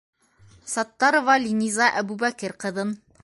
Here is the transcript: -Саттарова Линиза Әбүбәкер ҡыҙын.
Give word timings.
-Саттарова 0.69 1.37
Линиза 1.45 1.91
Әбүбәкер 2.03 2.57
ҡыҙын. 2.65 2.97